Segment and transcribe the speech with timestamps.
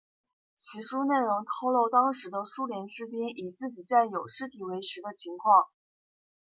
[0.55, 5.67] 其书内容透露当时的苏联士兵以自己战友尸体为食的情况。